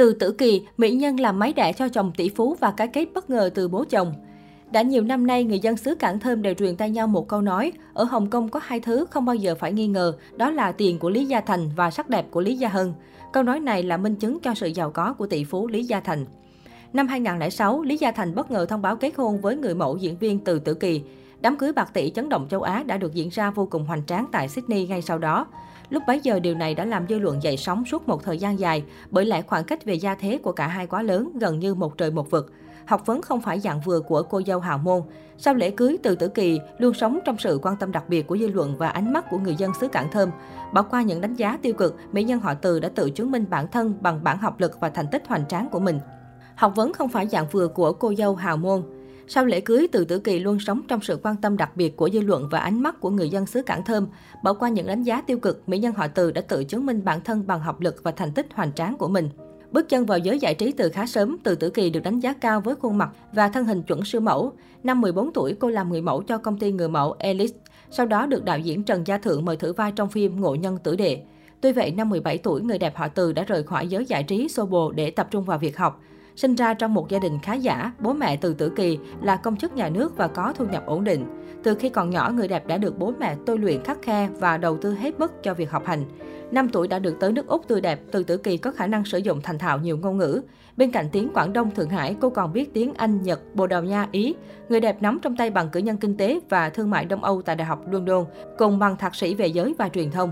Từ 0.00 0.12
tử 0.12 0.32
kỳ, 0.32 0.66
mỹ 0.76 0.90
nhân 0.90 1.20
làm 1.20 1.38
máy 1.38 1.52
đẻ 1.52 1.72
cho 1.72 1.88
chồng 1.88 2.12
tỷ 2.16 2.28
phú 2.28 2.56
và 2.60 2.70
cái 2.70 2.88
kết 2.88 3.08
bất 3.14 3.30
ngờ 3.30 3.50
từ 3.54 3.68
bố 3.68 3.84
chồng. 3.84 4.14
Đã 4.72 4.82
nhiều 4.82 5.02
năm 5.02 5.26
nay, 5.26 5.44
người 5.44 5.58
dân 5.58 5.76
xứ 5.76 5.94
Cảng 5.94 6.20
Thơm 6.20 6.42
đều 6.42 6.54
truyền 6.54 6.76
tay 6.76 6.90
nhau 6.90 7.06
một 7.06 7.28
câu 7.28 7.40
nói, 7.40 7.72
ở 7.94 8.04
Hồng 8.04 8.30
Kông 8.30 8.48
có 8.48 8.60
hai 8.62 8.80
thứ 8.80 9.06
không 9.10 9.24
bao 9.24 9.36
giờ 9.36 9.54
phải 9.54 9.72
nghi 9.72 9.86
ngờ, 9.86 10.12
đó 10.36 10.50
là 10.50 10.72
tiền 10.72 10.98
của 10.98 11.10
Lý 11.10 11.24
Gia 11.24 11.40
Thành 11.40 11.70
và 11.76 11.90
sắc 11.90 12.08
đẹp 12.08 12.26
của 12.30 12.40
Lý 12.40 12.56
Gia 12.56 12.68
Hân. 12.68 12.92
Câu 13.32 13.42
nói 13.42 13.60
này 13.60 13.82
là 13.82 13.96
minh 13.96 14.14
chứng 14.14 14.40
cho 14.40 14.54
sự 14.54 14.66
giàu 14.66 14.90
có 14.90 15.12
của 15.12 15.26
tỷ 15.26 15.44
phú 15.44 15.68
Lý 15.68 15.84
Gia 15.84 16.00
Thành. 16.00 16.26
Năm 16.92 17.08
2006, 17.08 17.82
Lý 17.82 17.96
Gia 17.96 18.12
Thành 18.12 18.34
bất 18.34 18.50
ngờ 18.50 18.66
thông 18.66 18.82
báo 18.82 18.96
kết 18.96 19.16
hôn 19.16 19.40
với 19.40 19.56
người 19.56 19.74
mẫu 19.74 19.96
diễn 19.96 20.16
viên 20.16 20.38
Từ 20.38 20.58
Tử 20.58 20.74
Kỳ. 20.74 21.02
Đám 21.40 21.56
cưới 21.56 21.72
bạc 21.72 21.90
tỷ 21.92 22.10
chấn 22.10 22.28
động 22.28 22.46
châu 22.50 22.62
Á 22.62 22.82
đã 22.82 22.96
được 22.96 23.14
diễn 23.14 23.28
ra 23.28 23.50
vô 23.50 23.66
cùng 23.70 23.84
hoành 23.84 24.04
tráng 24.04 24.26
tại 24.32 24.48
Sydney 24.48 24.86
ngay 24.86 25.02
sau 25.02 25.18
đó. 25.18 25.46
Lúc 25.90 26.02
bấy 26.06 26.20
giờ 26.20 26.40
điều 26.40 26.54
này 26.54 26.74
đã 26.74 26.84
làm 26.84 27.08
dư 27.08 27.18
luận 27.18 27.42
dậy 27.42 27.56
sóng 27.56 27.84
suốt 27.84 28.08
một 28.08 28.24
thời 28.24 28.38
gian 28.38 28.58
dài, 28.58 28.84
bởi 29.10 29.24
lẽ 29.24 29.42
khoảng 29.42 29.64
cách 29.64 29.84
về 29.84 29.94
gia 29.94 30.14
thế 30.14 30.38
của 30.42 30.52
cả 30.52 30.66
hai 30.66 30.86
quá 30.86 31.02
lớn, 31.02 31.30
gần 31.40 31.58
như 31.58 31.74
một 31.74 31.98
trời 31.98 32.10
một 32.10 32.30
vực. 32.30 32.52
Học 32.86 33.06
vấn 33.06 33.22
không 33.22 33.40
phải 33.40 33.60
dạng 33.60 33.80
vừa 33.80 34.00
của 34.00 34.22
cô 34.22 34.40
dâu 34.46 34.60
hào 34.60 34.78
môn. 34.78 35.02
Sau 35.38 35.54
lễ 35.54 35.70
cưới, 35.70 35.96
Từ 36.02 36.14
Tử 36.14 36.28
Kỳ 36.28 36.60
luôn 36.78 36.94
sống 36.94 37.18
trong 37.24 37.38
sự 37.38 37.58
quan 37.62 37.76
tâm 37.76 37.92
đặc 37.92 38.04
biệt 38.08 38.26
của 38.26 38.36
dư 38.38 38.48
luận 38.48 38.76
và 38.78 38.88
ánh 38.88 39.12
mắt 39.12 39.24
của 39.30 39.38
người 39.38 39.54
dân 39.54 39.72
xứ 39.80 39.88
Cảng 39.88 40.10
Thơm. 40.10 40.30
Bỏ 40.72 40.82
qua 40.82 41.02
những 41.02 41.20
đánh 41.20 41.34
giá 41.34 41.58
tiêu 41.62 41.74
cực, 41.74 41.96
mỹ 42.12 42.24
nhân 42.24 42.40
họ 42.40 42.54
Từ 42.54 42.80
đã 42.80 42.88
tự 42.94 43.10
chứng 43.10 43.30
minh 43.30 43.44
bản 43.50 43.68
thân 43.68 43.94
bằng 44.00 44.24
bản 44.24 44.38
học 44.38 44.60
lực 44.60 44.80
và 44.80 44.90
thành 44.90 45.06
tích 45.12 45.22
hoành 45.28 45.46
tráng 45.46 45.68
của 45.68 45.80
mình. 45.80 46.00
Học 46.54 46.72
vấn 46.76 46.92
không 46.92 47.08
phải 47.08 47.26
dạng 47.26 47.46
vừa 47.50 47.68
của 47.68 47.92
cô 47.92 48.14
dâu 48.18 48.34
hào 48.34 48.56
môn. 48.56 48.82
Sau 49.32 49.44
lễ 49.44 49.60
cưới, 49.60 49.88
Từ 49.92 50.04
Tử 50.04 50.18
Kỳ 50.18 50.38
luôn 50.38 50.58
sống 50.60 50.80
trong 50.88 51.00
sự 51.00 51.18
quan 51.22 51.36
tâm 51.36 51.56
đặc 51.56 51.76
biệt 51.76 51.96
của 51.96 52.10
dư 52.12 52.20
luận 52.20 52.48
và 52.50 52.58
ánh 52.58 52.82
mắt 52.82 53.00
của 53.00 53.10
người 53.10 53.28
dân 53.28 53.46
xứ 53.46 53.62
Cảng 53.62 53.84
Thơm. 53.84 54.06
Bỏ 54.42 54.52
qua 54.52 54.68
những 54.68 54.86
đánh 54.86 55.02
giá 55.02 55.20
tiêu 55.20 55.38
cực, 55.38 55.68
mỹ 55.68 55.78
nhân 55.78 55.92
họ 55.92 56.06
Từ 56.08 56.30
đã 56.30 56.40
tự 56.40 56.64
chứng 56.64 56.86
minh 56.86 57.04
bản 57.04 57.20
thân 57.20 57.46
bằng 57.46 57.60
học 57.60 57.80
lực 57.80 58.02
và 58.02 58.10
thành 58.10 58.32
tích 58.32 58.46
hoành 58.54 58.72
tráng 58.72 58.96
của 58.96 59.08
mình. 59.08 59.28
Bước 59.70 59.88
chân 59.88 60.06
vào 60.06 60.18
giới 60.18 60.38
giải 60.38 60.54
trí 60.54 60.72
từ 60.72 60.88
khá 60.88 61.06
sớm, 61.06 61.36
Từ 61.44 61.54
Tử 61.54 61.70
Kỳ 61.70 61.90
được 61.90 62.00
đánh 62.00 62.20
giá 62.20 62.32
cao 62.32 62.60
với 62.60 62.74
khuôn 62.74 62.98
mặt 62.98 63.10
và 63.32 63.48
thân 63.48 63.64
hình 63.64 63.82
chuẩn 63.82 64.04
siêu 64.04 64.20
mẫu. 64.20 64.52
Năm 64.82 65.00
14 65.00 65.32
tuổi, 65.32 65.56
cô 65.60 65.68
làm 65.68 65.90
người 65.90 66.02
mẫu 66.02 66.22
cho 66.22 66.38
công 66.38 66.58
ty 66.58 66.72
người 66.72 66.88
mẫu 66.88 67.14
Elite. 67.18 67.58
Sau 67.90 68.06
đó 68.06 68.26
được 68.26 68.44
đạo 68.44 68.58
diễn 68.58 68.82
Trần 68.82 69.06
Gia 69.06 69.18
Thượng 69.18 69.44
mời 69.44 69.56
thử 69.56 69.72
vai 69.72 69.92
trong 69.92 70.08
phim 70.08 70.40
Ngộ 70.40 70.54
Nhân 70.54 70.78
Tử 70.84 70.96
Đệ. 70.96 71.22
Tuy 71.60 71.72
vậy, 71.72 71.90
năm 71.90 72.08
17 72.08 72.38
tuổi, 72.38 72.60
người 72.60 72.78
đẹp 72.78 72.96
họ 72.96 73.08
Từ 73.08 73.32
đã 73.32 73.42
rời 73.42 73.62
khỏi 73.62 73.88
giới 73.88 74.04
giải 74.04 74.22
trí 74.22 74.48
xô 74.48 74.66
bồ 74.66 74.92
để 74.92 75.10
tập 75.10 75.28
trung 75.30 75.44
vào 75.44 75.58
việc 75.58 75.78
học. 75.78 76.00
Sinh 76.36 76.54
ra 76.54 76.74
trong 76.74 76.94
một 76.94 77.08
gia 77.08 77.18
đình 77.18 77.38
khá 77.42 77.54
giả, 77.54 77.92
bố 77.98 78.12
mẹ 78.12 78.36
từ 78.36 78.54
tử 78.54 78.72
kỳ 78.76 78.98
là 79.22 79.36
công 79.36 79.56
chức 79.56 79.72
nhà 79.72 79.88
nước 79.88 80.16
và 80.16 80.28
có 80.28 80.52
thu 80.56 80.64
nhập 80.64 80.82
ổn 80.86 81.04
định. 81.04 81.26
Từ 81.62 81.74
khi 81.74 81.88
còn 81.88 82.10
nhỏ, 82.10 82.30
người 82.30 82.48
đẹp 82.48 82.66
đã 82.66 82.78
được 82.78 82.98
bố 82.98 83.12
mẹ 83.18 83.36
tôi 83.46 83.58
luyện 83.58 83.82
khắc 83.84 84.02
khe 84.02 84.28
và 84.38 84.56
đầu 84.56 84.76
tư 84.76 84.94
hết 84.94 85.18
mức 85.18 85.42
cho 85.42 85.54
việc 85.54 85.70
học 85.70 85.86
hành. 85.86 86.04
Năm 86.50 86.68
tuổi 86.68 86.88
đã 86.88 86.98
được 86.98 87.16
tới 87.20 87.32
nước 87.32 87.46
Úc 87.46 87.68
tươi 87.68 87.80
đẹp, 87.80 88.00
từ 88.12 88.22
tử 88.22 88.36
kỳ 88.36 88.56
có 88.56 88.70
khả 88.70 88.86
năng 88.86 89.04
sử 89.04 89.18
dụng 89.18 89.40
thành 89.42 89.58
thạo 89.58 89.78
nhiều 89.78 89.98
ngôn 89.98 90.16
ngữ. 90.16 90.42
Bên 90.76 90.90
cạnh 90.90 91.06
tiếng 91.12 91.28
Quảng 91.34 91.52
Đông, 91.52 91.70
Thượng 91.70 91.88
Hải, 91.88 92.16
cô 92.20 92.30
còn 92.30 92.52
biết 92.52 92.74
tiếng 92.74 92.94
Anh, 92.94 93.22
Nhật, 93.22 93.40
Bồ 93.54 93.66
Đào 93.66 93.84
Nha, 93.84 94.08
Ý. 94.12 94.34
Người 94.68 94.80
đẹp 94.80 95.02
nắm 95.02 95.18
trong 95.22 95.36
tay 95.36 95.50
bằng 95.50 95.68
cử 95.68 95.80
nhân 95.80 95.96
kinh 95.96 96.16
tế 96.16 96.40
và 96.48 96.70
thương 96.70 96.90
mại 96.90 97.04
Đông 97.04 97.24
Âu 97.24 97.42
tại 97.42 97.56
Đại 97.56 97.66
học 97.66 97.92
London, 97.92 98.24
cùng 98.58 98.78
bằng 98.78 98.96
thạc 98.96 99.14
sĩ 99.14 99.34
về 99.34 99.46
giới 99.46 99.74
và 99.78 99.88
truyền 99.88 100.10
thông. 100.10 100.30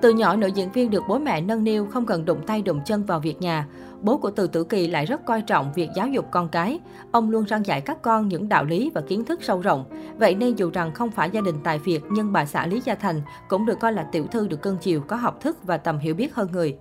Từ 0.00 0.10
nhỏ, 0.10 0.36
nữ 0.36 0.46
diễn 0.46 0.72
viên 0.72 0.90
được 0.90 1.02
bố 1.08 1.18
mẹ 1.18 1.40
nâng 1.40 1.64
niu, 1.64 1.86
không 1.86 2.06
cần 2.06 2.24
đụng 2.24 2.40
tay 2.46 2.62
đụng 2.62 2.80
chân 2.84 3.04
vào 3.04 3.20
việc 3.20 3.40
nhà. 3.40 3.66
Bố 4.00 4.18
của 4.18 4.30
Từ 4.30 4.46
Tử 4.46 4.64
Kỳ 4.64 4.86
lại 4.86 5.06
rất 5.06 5.24
coi 5.24 5.42
trọng 5.42 5.72
việc 5.72 5.88
giáo 5.94 6.08
dục 6.08 6.26
con 6.30 6.48
cái. 6.48 6.80
Ông 7.12 7.30
luôn 7.30 7.44
răng 7.44 7.66
dạy 7.66 7.80
các 7.80 8.02
con 8.02 8.28
những 8.28 8.48
đạo 8.48 8.64
lý 8.64 8.90
và 8.94 9.00
kiến 9.00 9.24
thức 9.24 9.42
sâu 9.42 9.60
rộng. 9.60 9.84
Vậy 10.18 10.34
nên 10.34 10.54
dù 10.54 10.70
rằng 10.70 10.92
không 10.94 11.10
phải 11.10 11.30
gia 11.30 11.40
đình 11.40 11.54
tài 11.64 11.78
Việt, 11.78 12.00
nhưng 12.10 12.32
bà 12.32 12.46
xã 12.46 12.66
Lý 12.66 12.80
Gia 12.84 12.94
Thành 12.94 13.22
cũng 13.48 13.66
được 13.66 13.80
coi 13.80 13.92
là 13.92 14.02
tiểu 14.12 14.26
thư 14.26 14.48
được 14.48 14.62
cưng 14.62 14.78
chiều, 14.80 15.00
có 15.00 15.16
học 15.16 15.40
thức 15.40 15.56
và 15.64 15.76
tầm 15.76 15.98
hiểu 15.98 16.14
biết 16.14 16.34
hơn 16.34 16.48
người. 16.52 16.76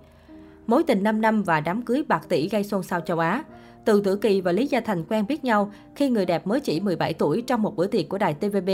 Mối 0.67 0.83
tình 0.83 1.03
5 1.03 1.21
năm 1.21 1.43
và 1.43 1.59
đám 1.59 1.81
cưới 1.81 2.03
bạc 2.07 2.25
tỷ 2.29 2.49
gây 2.49 2.63
xôn 2.63 2.83
xao 2.83 3.01
châu 3.01 3.19
Á. 3.19 3.43
Từ 3.88 4.02
Tử 4.02 4.16
Kỳ 4.16 4.41
và 4.41 4.52
Lý 4.52 4.67
Gia 4.67 4.80
Thành 4.80 5.03
quen 5.09 5.27
biết 5.27 5.43
nhau 5.43 5.71
khi 5.95 6.09
người 6.09 6.25
đẹp 6.25 6.47
mới 6.47 6.59
chỉ 6.59 6.80
17 6.80 7.13
tuổi 7.13 7.41
trong 7.41 7.61
một 7.61 7.75
bữa 7.75 7.88
tiệc 7.88 8.09
của 8.09 8.17
đài 8.17 8.33
TVB. 8.33 8.69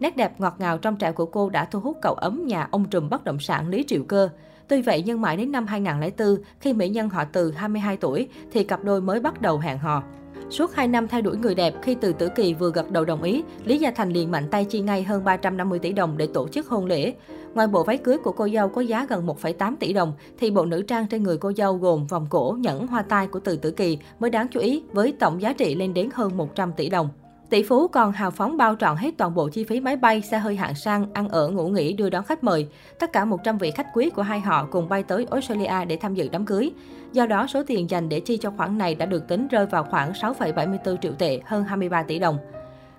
Nét 0.00 0.16
đẹp 0.16 0.40
ngọt 0.40 0.54
ngào 0.58 0.78
trong 0.78 0.96
trẻo 0.96 1.12
của 1.12 1.26
cô 1.26 1.50
đã 1.50 1.64
thu 1.64 1.80
hút 1.80 1.98
cậu 2.02 2.14
ấm 2.14 2.46
nhà 2.46 2.68
ông 2.70 2.84
trùm 2.84 3.08
bất 3.08 3.24
động 3.24 3.40
sản 3.40 3.68
Lý 3.68 3.84
Triệu 3.88 4.02
Cơ. 4.04 4.28
Tuy 4.68 4.82
vậy, 4.82 5.02
nhưng 5.06 5.20
mãi 5.20 5.36
đến 5.36 5.52
năm 5.52 5.66
2004, 5.66 6.36
khi 6.60 6.72
mỹ 6.72 6.88
nhân 6.88 7.08
họ 7.08 7.24
Từ 7.24 7.50
22 7.50 7.96
tuổi, 7.96 8.28
thì 8.52 8.64
cặp 8.64 8.84
đôi 8.84 9.00
mới 9.00 9.20
bắt 9.20 9.42
đầu 9.42 9.58
hẹn 9.58 9.78
hò. 9.78 10.02
Suốt 10.50 10.74
2 10.74 10.88
năm 10.88 11.08
thay 11.08 11.22
đuổi 11.22 11.36
người 11.36 11.54
đẹp, 11.54 11.74
khi 11.82 11.96
Từ 12.00 12.12
Tử 12.12 12.28
Kỳ 12.28 12.54
vừa 12.54 12.70
gật 12.70 12.90
đầu 12.90 13.04
đồng 13.04 13.22
ý, 13.22 13.42
Lý 13.64 13.78
Gia 13.78 13.90
Thành 13.90 14.12
liền 14.12 14.30
mạnh 14.30 14.48
tay 14.50 14.64
chi 14.64 14.80
ngay 14.80 15.02
hơn 15.02 15.24
350 15.24 15.78
tỷ 15.78 15.92
đồng 15.92 16.18
để 16.18 16.28
tổ 16.34 16.48
chức 16.48 16.68
hôn 16.68 16.86
lễ. 16.86 17.14
Ngoài 17.54 17.66
bộ 17.66 17.82
váy 17.82 17.98
cưới 17.98 18.18
của 18.18 18.32
cô 18.32 18.48
dâu 18.48 18.68
có 18.68 18.80
giá 18.80 19.06
gần 19.08 19.26
1,8 19.26 19.76
tỷ 19.80 19.92
đồng, 19.92 20.12
thì 20.38 20.50
bộ 20.50 20.64
nữ 20.64 20.82
trang 20.82 21.06
trên 21.06 21.22
người 21.22 21.38
cô 21.38 21.52
dâu 21.56 21.76
gồm 21.76 22.06
vòng 22.06 22.26
cổ, 22.30 22.56
nhẫn, 22.60 22.86
hoa 22.86 23.02
tai 23.02 23.26
của 23.26 23.40
Từ 23.40 23.56
Tử 23.56 23.70
Kỳ 23.70 23.98
mới 24.18 24.30
đáng 24.30 24.48
chú 24.48 24.60
ý 24.60 24.82
với 24.92 25.12
tổng 25.12 25.42
giá 25.42 25.52
trị 25.52 25.74
lên 25.74 25.94
đến 25.94 26.08
hơn 26.14 26.36
100 26.36 26.72
tỷ 26.76 26.88
đồng. 26.88 27.08
Tỷ 27.54 27.62
phú 27.62 27.88
còn 27.88 28.12
hào 28.12 28.30
phóng 28.30 28.56
bao 28.56 28.76
trọn 28.80 28.96
hết 28.96 29.10
toàn 29.18 29.34
bộ 29.34 29.48
chi 29.48 29.64
phí 29.64 29.80
máy 29.80 29.96
bay, 29.96 30.22
xe 30.22 30.38
hơi 30.38 30.56
hạng 30.56 30.74
sang, 30.74 31.06
ăn 31.12 31.28
ở, 31.28 31.48
ngủ 31.48 31.68
nghỉ, 31.68 31.92
đưa 31.92 32.10
đón 32.10 32.24
khách 32.24 32.44
mời. 32.44 32.68
Tất 32.98 33.12
cả 33.12 33.24
100 33.24 33.58
vị 33.58 33.70
khách 33.70 33.86
quý 33.94 34.10
của 34.10 34.22
hai 34.22 34.40
họ 34.40 34.68
cùng 34.70 34.88
bay 34.88 35.02
tới 35.02 35.26
Australia 35.30 35.84
để 35.88 35.96
tham 35.96 36.14
dự 36.14 36.28
đám 36.32 36.46
cưới. 36.46 36.72
Do 37.12 37.26
đó, 37.26 37.46
số 37.46 37.62
tiền 37.66 37.90
dành 37.90 38.08
để 38.08 38.20
chi 38.20 38.36
cho 38.36 38.52
khoản 38.56 38.78
này 38.78 38.94
đã 38.94 39.06
được 39.06 39.28
tính 39.28 39.48
rơi 39.48 39.66
vào 39.66 39.84
khoảng 39.84 40.12
6,74 40.12 40.96
triệu 40.96 41.12
tệ, 41.12 41.40
hơn 41.44 41.64
23 41.64 42.02
tỷ 42.02 42.18
đồng. 42.18 42.38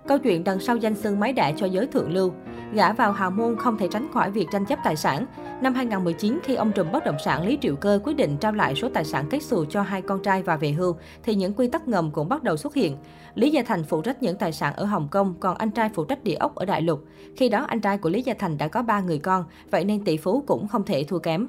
Câu 0.07 0.17
chuyện 0.17 0.43
đằng 0.43 0.59
sau 0.59 0.77
danh 0.77 0.95
xưng 0.95 1.19
máy 1.19 1.33
đẻ 1.33 1.53
cho 1.57 1.65
giới 1.65 1.87
thượng 1.87 2.13
lưu. 2.13 2.33
Gã 2.73 2.93
vào 2.93 3.11
hào 3.11 3.31
môn 3.31 3.55
không 3.57 3.77
thể 3.77 3.87
tránh 3.91 4.07
khỏi 4.13 4.31
việc 4.31 4.47
tranh 4.51 4.65
chấp 4.65 4.79
tài 4.83 4.95
sản. 4.95 5.25
Năm 5.61 5.73
2019, 5.73 6.39
khi 6.43 6.55
ông 6.55 6.71
trùm 6.71 6.91
bất 6.91 7.05
động 7.05 7.15
sản 7.25 7.45
Lý 7.45 7.57
Triệu 7.61 7.75
Cơ 7.75 7.99
quyết 8.03 8.15
định 8.15 8.37
trao 8.37 8.51
lại 8.51 8.75
số 8.75 8.89
tài 8.93 9.05
sản 9.05 9.25
kết 9.29 9.43
xù 9.43 9.65
cho 9.65 9.81
hai 9.81 10.01
con 10.01 10.23
trai 10.23 10.43
và 10.43 10.57
về 10.57 10.71
hưu, 10.71 10.95
thì 11.23 11.35
những 11.35 11.53
quy 11.53 11.67
tắc 11.67 11.87
ngầm 11.87 12.11
cũng 12.11 12.29
bắt 12.29 12.43
đầu 12.43 12.57
xuất 12.57 12.73
hiện. 12.73 12.97
Lý 13.35 13.49
Gia 13.49 13.63
Thành 13.63 13.83
phụ 13.83 14.01
trách 14.01 14.23
những 14.23 14.37
tài 14.37 14.51
sản 14.51 14.73
ở 14.75 14.85
Hồng 14.85 15.07
Kông, 15.11 15.33
còn 15.39 15.57
anh 15.57 15.71
trai 15.71 15.89
phụ 15.93 16.05
trách 16.05 16.23
địa 16.23 16.35
ốc 16.35 16.55
ở 16.55 16.65
Đại 16.65 16.81
Lục. 16.81 17.03
Khi 17.37 17.49
đó, 17.49 17.65
anh 17.67 17.81
trai 17.81 17.97
của 17.97 18.09
Lý 18.09 18.21
Gia 18.21 18.33
Thành 18.33 18.57
đã 18.57 18.67
có 18.67 18.81
ba 18.81 19.01
người 19.01 19.19
con, 19.19 19.45
vậy 19.71 19.85
nên 19.85 20.03
tỷ 20.03 20.17
phú 20.17 20.43
cũng 20.47 20.67
không 20.67 20.83
thể 20.83 21.03
thua 21.03 21.19
kém. 21.19 21.47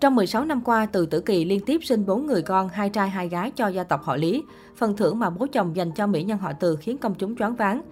Trong 0.00 0.14
16 0.14 0.44
năm 0.44 0.60
qua, 0.60 0.86
Từ 0.86 1.06
Tử 1.06 1.20
Kỳ 1.20 1.44
liên 1.44 1.60
tiếp 1.66 1.80
sinh 1.84 2.06
4 2.06 2.26
người 2.26 2.42
con, 2.42 2.68
hai 2.68 2.90
trai 2.90 3.10
hai 3.10 3.28
gái 3.28 3.50
cho 3.50 3.68
gia 3.68 3.84
tộc 3.84 4.02
họ 4.02 4.16
Lý. 4.16 4.42
Phần 4.76 4.96
thưởng 4.96 5.18
mà 5.18 5.30
bố 5.30 5.46
chồng 5.52 5.76
dành 5.76 5.92
cho 5.92 6.06
mỹ 6.06 6.22
nhân 6.22 6.38
họ 6.38 6.52
Từ 6.60 6.76
khiến 6.76 6.98
công 6.98 7.14
chúng 7.14 7.36
choáng 7.36 7.56
váng. 7.56 7.82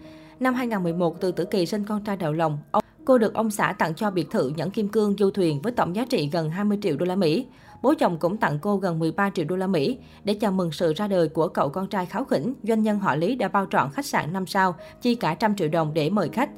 Năm 0.41 0.55
2011, 0.55 1.21
Từ 1.21 1.33
Tử 1.33 1.45
Kỳ 1.45 1.66
sinh 1.66 1.84
con 1.84 2.05
trai 2.05 2.16
đầu 2.16 2.33
lòng. 2.33 2.59
Cô 3.05 3.19
được 3.19 3.34
ông 3.34 3.50
xã 3.50 3.72
tặng 3.78 3.95
cho 3.95 4.11
biệt 4.11 4.31
thự 4.31 4.49
nhẫn 4.49 4.71
kim 4.71 4.89
cương 4.89 5.16
du 5.19 5.31
thuyền 5.31 5.61
với 5.62 5.72
tổng 5.72 5.97
giá 5.97 6.05
trị 6.05 6.31
gần 6.33 6.50
20 6.50 6.78
triệu 6.83 6.97
đô 6.97 7.06
la 7.06 7.16
Mỹ. 7.16 7.47
Bố 7.83 7.95
chồng 7.99 8.19
cũng 8.19 8.37
tặng 8.37 8.59
cô 8.62 8.77
gần 8.77 8.99
13 8.99 9.31
triệu 9.31 9.45
đô 9.45 9.56
la 9.56 9.66
Mỹ 9.66 9.99
để 10.25 10.34
chào 10.34 10.53
mừng 10.53 10.72
sự 10.72 10.93
ra 10.97 11.09
đời 11.09 11.28
của 11.28 11.49
cậu 11.49 11.69
con 11.69 11.87
trai 11.87 12.06
kháo 12.06 12.25
khỉnh. 12.25 12.55
Doanh 12.62 12.83
nhân 12.83 12.99
họ 12.99 13.15
Lý 13.15 13.34
đã 13.34 13.49
bao 13.49 13.66
trọn 13.71 13.91
khách 13.93 14.06
sạn 14.06 14.33
5 14.33 14.47
sao, 14.47 14.75
chi 15.03 15.15
cả 15.15 15.34
trăm 15.34 15.56
triệu 15.56 15.69
đồng 15.69 15.95
để 15.95 16.11
mời 16.11 16.28
khách. 16.28 16.50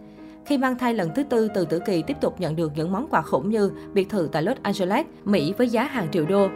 Khi 0.49 0.59
mang 0.59 0.79
thai 0.79 0.95
lần 0.95 1.11
thứ 1.15 1.23
tư, 1.23 1.49
Từ 1.55 1.65
Tử 1.65 1.81
Kỳ 1.87 2.03
tiếp 2.03 2.17
tục 2.21 2.41
nhận 2.41 2.57
được 2.57 2.73
những 2.75 2.93
món 2.93 3.09
quà 3.11 3.23
khủng 3.23 3.51
như 3.51 3.71
biệt 3.93 4.09
thự 4.09 4.29
tại 4.33 4.43
Los 4.43 4.57
Angeles, 4.63 5.07
Mỹ 5.25 5.55
với 5.59 5.69
giá 5.69 5.85
hàng 5.85 6.09
triệu 6.13 6.27
đô. 6.27 6.49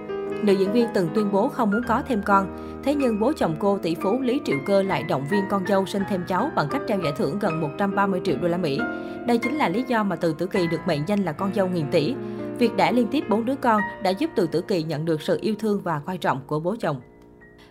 Nữ 0.43 0.53
diễn 0.53 0.73
viên 0.73 0.89
từng 0.95 1.09
tuyên 1.15 1.33
bố 1.33 1.49
không 1.49 1.71
muốn 1.71 1.83
có 1.89 2.03
thêm 2.09 2.23
con. 2.25 2.57
Thế 2.85 2.95
nhưng 2.95 3.21
bố 3.21 3.33
chồng 3.37 3.57
cô 3.59 3.79
tỷ 3.79 3.95
phú 3.95 4.19
Lý 4.21 4.41
Triệu 4.45 4.57
Cơ 4.67 4.83
lại 4.83 5.03
động 5.03 5.25
viên 5.31 5.45
con 5.51 5.67
dâu 5.67 5.87
sinh 5.87 6.03
thêm 6.09 6.25
cháu 6.29 6.51
bằng 6.57 6.69
cách 6.71 6.83
trao 6.89 6.99
giải 7.05 7.13
thưởng 7.17 7.39
gần 7.39 7.61
130 7.61 8.21
triệu 8.25 8.37
đô 8.43 8.49
la 8.49 8.57
Mỹ. 8.57 8.79
Đây 9.27 9.39
chính 9.39 9.57
là 9.57 9.69
lý 9.69 9.85
do 9.89 10.05
mà 10.05 10.17
Từ 10.17 10.35
Tử 10.39 10.47
Kỳ 10.47 10.67
được 10.67 10.81
mệnh 10.87 11.03
danh 11.07 11.25
là 11.25 11.33
con 11.33 11.55
dâu 11.55 11.69
nghìn 11.69 11.91
tỷ. 11.91 12.15
Việc 12.59 12.77
đã 12.77 12.91
liên 12.91 13.07
tiếp 13.07 13.25
bốn 13.29 13.45
đứa 13.45 13.57
con 13.57 13.81
đã 14.03 14.11
giúp 14.11 14.31
Từ 14.37 14.47
Tử 14.47 14.61
Kỳ 14.61 14.83
nhận 14.83 15.05
được 15.05 15.23
sự 15.23 15.39
yêu 15.41 15.55
thương 15.59 15.81
và 15.81 16.01
coi 16.07 16.19
trọng 16.19 16.41
của 16.47 16.61
bố 16.61 16.77
chồng. 16.81 17.01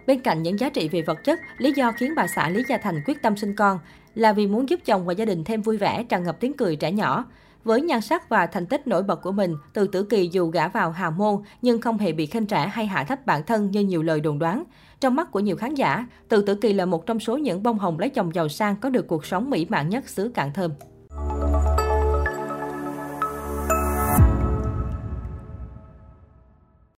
Bên 0.08 0.20
cạnh 0.20 0.44
những 0.44 0.60
giá 0.60 0.70
trị 0.70 0.90
về 0.90 1.02
vật 1.02 1.24
chất, 1.24 1.40
lý 1.58 1.74
do 1.76 1.92
khiến 1.92 2.14
bà 2.16 2.28
xã 2.28 2.50
Lý 2.50 2.64
Gia 2.70 2.78
Thành 2.78 3.02
quyết 3.06 3.22
tâm 3.22 3.38
sinh 3.38 3.56
con 3.56 3.80
là 4.16 4.34
vì 4.34 4.48
muốn 4.48 4.70
giúp 4.70 4.80
chồng 4.86 5.06
và 5.06 5.14
gia 5.14 5.26
đình 5.26 5.44
thêm 5.44 5.62
vui 5.62 5.78
vẻ, 5.78 6.04
tràn 6.04 6.24
ngập 6.24 6.40
tiếng 6.40 6.58
cười 6.58 6.76
trẻ 6.76 6.92
nhỏ. 6.92 7.26
Với 7.64 7.82
nhan 7.82 8.02
sắc 8.02 8.30
và 8.30 8.46
thành 8.46 8.66
tích 8.66 8.88
nổi 8.88 9.04
bật 9.04 9.22
của 9.22 9.32
mình, 9.32 9.56
Từ 9.74 9.88
Tử 9.88 10.04
Kỳ 10.04 10.30
dù 10.32 10.48
gả 10.48 10.68
vào 10.68 10.92
hào 10.92 11.12
môn 11.12 11.36
nhưng 11.62 11.82
không 11.82 11.98
hề 11.98 12.12
bị 12.12 12.26
khinh 12.26 12.46
rẻ 12.50 12.68
hay 12.68 12.86
hạ 12.86 13.04
thấp 13.04 13.26
bản 13.26 13.44
thân 13.44 13.72
như 13.72 13.82
nhiều 13.82 14.04
lời 14.04 14.20
đồn 14.20 14.40
đoán. 14.40 14.64
Trong 15.00 15.16
mắt 15.16 15.32
của 15.32 15.40
nhiều 15.40 15.56
khán 15.56 15.76
giả, 15.76 16.08
Từ 16.28 16.42
Tử 16.42 16.56
Kỳ 16.56 16.74
là 16.74 16.86
một 16.86 17.06
trong 17.06 17.20
số 17.20 17.38
những 17.38 17.64
bông 17.64 17.80
hồng 17.80 18.00
lấy 18.00 18.10
chồng 18.10 18.36
giàu 18.36 18.50
sang 18.50 18.76
có 18.76 18.90
được 18.90 19.08
cuộc 19.08 19.26
sống 19.26 19.50
mỹ 19.50 19.66
mãn 19.70 19.90
nhất 19.90 20.10
xứ 20.10 20.32
Cạn 20.34 20.54
Thơm. 20.54 20.72